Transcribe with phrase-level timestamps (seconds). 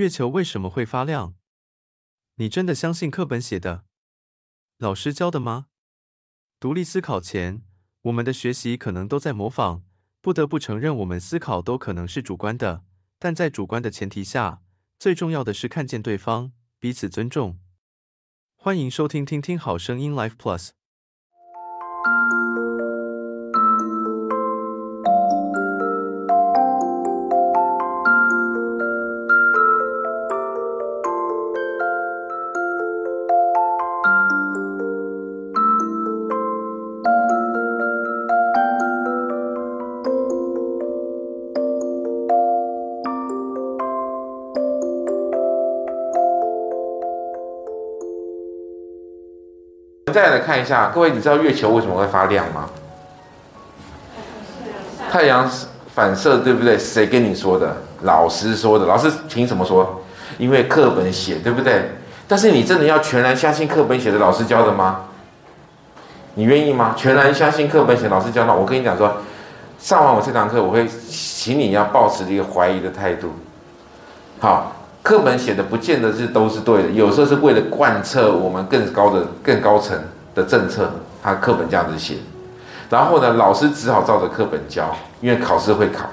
[0.00, 1.34] 月球为什么会发亮？
[2.36, 3.84] 你真的相信课本写的、
[4.78, 5.66] 老师教的吗？
[6.58, 7.62] 独立思考前，
[8.00, 9.84] 我们的学习可能都在模仿。
[10.22, 12.82] 不得不承认，我们思考都可能是主观的，
[13.18, 14.62] 但在主观的前提下，
[14.98, 17.60] 最重要的是看见对方，彼此尊重。
[18.56, 20.70] 欢迎收听听听好声音 Life Plus。
[50.12, 52.68] 再来看一下，各位，你知道月球为什么会发亮吗？
[55.10, 55.50] 太阳
[55.94, 56.78] 反射，对不对？
[56.78, 57.76] 谁跟你说的？
[58.02, 58.86] 老师说的。
[58.86, 60.02] 老师凭什么说？
[60.38, 61.90] 因为课本写，对不对？
[62.28, 65.00] 但是你真的要全然相信课本写的老师教的吗？
[66.34, 66.94] 你愿意吗？
[66.96, 68.54] 全然相信课本写老师教的？
[68.54, 69.12] 我跟你讲说，
[69.78, 73.32] 上完我这堂课，我会请你要保持一个怀疑的态度。
[74.38, 74.76] 好。
[75.02, 79.98] 课本写的不见得是都是对的，有时候是为了贯彻我们更高的、更高层
[80.34, 80.90] 的政策，
[81.22, 82.16] 他课本这样子写。
[82.90, 86.04] 然后呢，老师只好照着课本教，因为考试会考。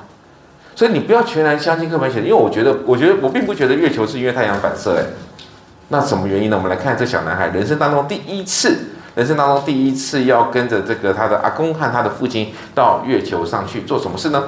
[0.76, 4.96] 所以你不要全然相信课本写的，因为我觉得，我觉得我并不觉得月球是因为太阳反射。
[4.96, 5.04] 哎，
[5.90, 6.56] 那什么原因呢？
[6.56, 8.78] 我们来看这小男孩人生当中第一次，
[9.16, 14.44] 人生当中第一次要跟着这个他的阿公和他的父亲到月球上去做什么事呢？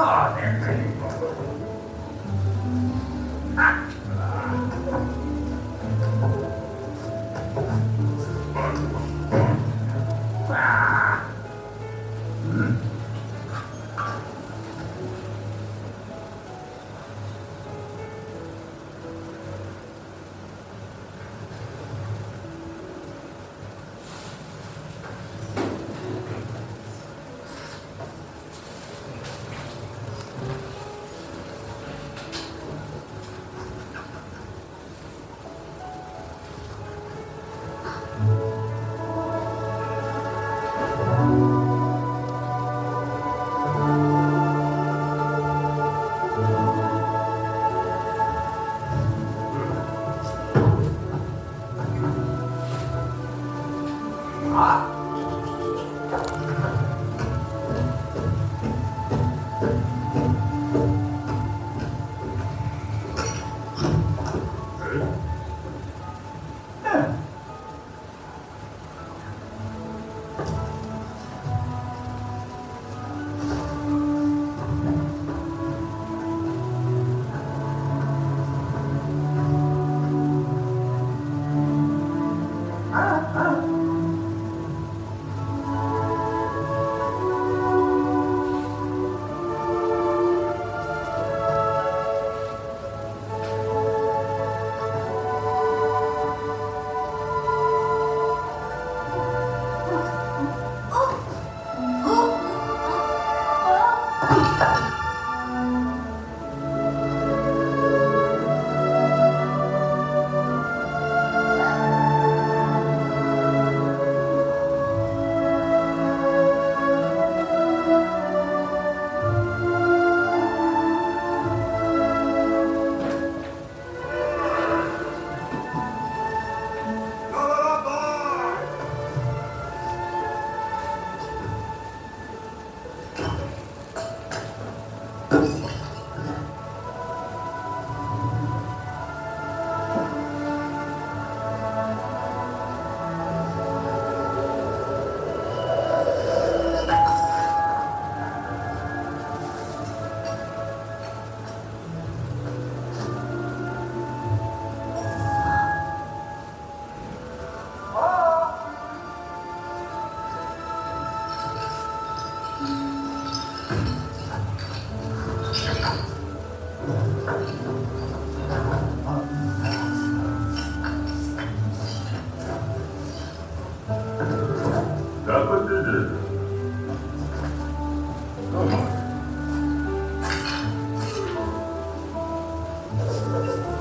[0.00, 0.99] Father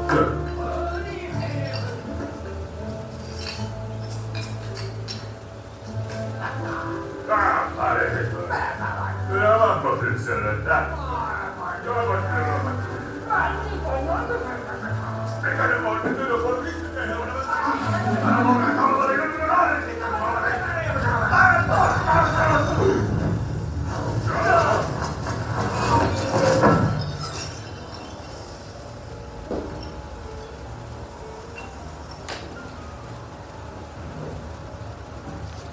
[0.10, 0.39] Good.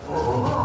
[0.08, 0.55] Oh.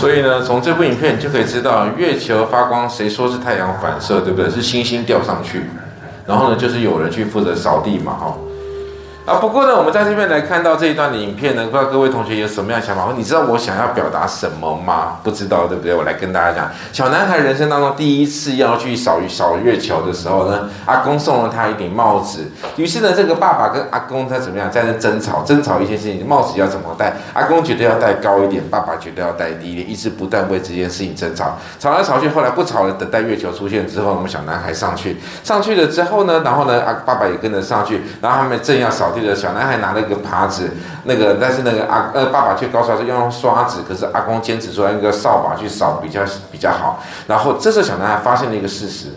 [0.00, 4.50] 所以呢，从这部影片就可以知道，月球发光，谁说是太阳反射，对不对？
[4.50, 5.64] 是星星掉上去，
[6.26, 8.34] 然后呢，就是有人去负责扫地嘛，哈。
[9.26, 13.12] 啊，不过呢，我们在这边来看到这一段的影片呢，不知道各位同学有什么样的想法？
[13.14, 15.18] 你知道我想要表达什么吗？
[15.22, 15.94] 不知道，对不对？
[15.94, 22.50] 我来跟大家讲，小男孩人生当中第一次要去扫扫月球的时候呢，阿公送了他一顶帽子。
[22.76, 27.12] 于是呢，这个爸爸跟阿公他怎么样在那争吵，争吵一些事情，帽子要怎么戴？
[27.34, 40.70] 阿公觉得要戴高一点，爸爸觉得要戴低一点，一直不断为这件事情争吵，吵来吵去，后来不吵了，等待月球出现之后，我们小男孩上去，上去了之后呢，然后呢，阿爸爸也跟着上去，然后他们正要扫地的小男孩拿了一个耙子，
[41.04, 47.02] 那个但是那个阿呃爸爸却告诉他说要用刷子，可是阿公坚持说用个扫把去扫比较比较好。
[47.26, 49.08] 然后这时候小男孩发现了一个事实，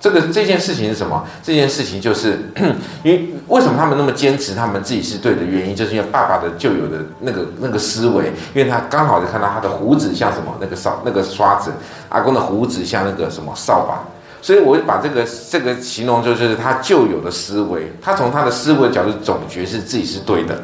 [0.00, 1.24] 这个这件事情是什么？
[1.42, 2.38] 这件事情就是
[3.02, 11.72] 因为为什么他们那么坚持他们自己是对的原因，就是因为爸爸的旧有的那个那个思维，因为他刚好就看到他的胡子像什么那个扫那个刷子，
[12.10, 14.04] 阿公的胡子像那个什么扫把。
[14.48, 20.58] 所以，我会把这个这个形容就是他旧有的思维，他从他的思维角度总觉得是自己是对的。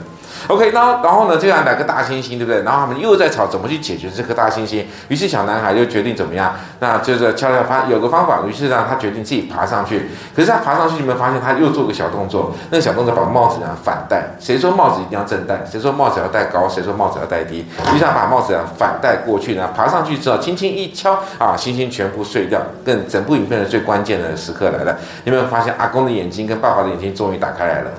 [0.48, 2.62] OK，然后然后呢，这样两个大猩猩，对不对？
[2.62, 4.84] 然后他们又在吵怎么去解决这颗大猩猩。
[5.08, 6.54] 于是小男孩就决定怎么样？
[6.80, 8.42] 那就是悄悄发有个方法。
[8.46, 10.10] 于是让他决定自己爬上去。
[10.34, 12.52] 可是他爬上去，有没有发现他又做个小动作？
[12.70, 14.24] 那个小动作把帽子呢反戴。
[14.38, 15.64] 谁说帽子一定要正戴？
[15.64, 16.68] 谁说帽子要戴高？
[16.68, 17.66] 谁说帽子要戴低？
[17.94, 22.60] 于是他把帽子啊反戴过去呢，爬上去之后轻轻一敲啊，猩猩全部碎掉。
[22.84, 27.90] 更整部影片的最关键的时刻来了，有没有发现阿公的眼睛跟爸爸的眼睛终于打开来了？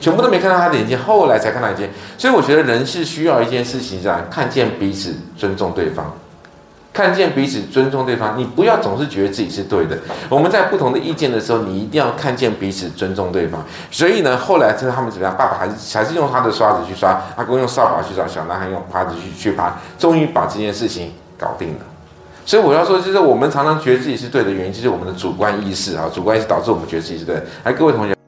[0.00, 1.88] 全部都没看到他的眼睛，后来才看到眼睛。
[2.18, 6.12] 所以我觉得人是需要一件事情，这样看见彼此，尊重对方，
[6.92, 8.36] 看见彼此，尊重对方。
[8.36, 9.96] 你不要总是觉得自己是对的。
[10.28, 13.64] 我们在不同的意见的时候，你一定要看见彼此，尊重对方。
[13.90, 15.36] 所以呢，后来就是他们怎么样？
[15.36, 21.80] 爸爸还是还是用他的刷子去刷，阿公用扫把去扫，小男孩用耙子去去耙，终于把这件事情搞定了。
[22.44, 27.44] 所以我要说，就是我们常常觉得自己是对的原因，就是我们的主观意识啊，主观意识导致我们觉得自己是对的。
[27.64, 28.21] 来，各位同学。